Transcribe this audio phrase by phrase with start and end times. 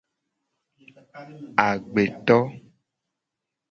[1.67, 2.37] Agbeto.